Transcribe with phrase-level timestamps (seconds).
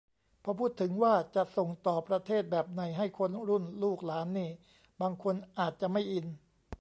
[0.43, 4.49] พอพูดถึงว่าจะส่งต่อประเทศแบบไหนให้คนรุ่นลูกหลานนี่
[5.01, 6.27] บางคนอาจจะไม่อิน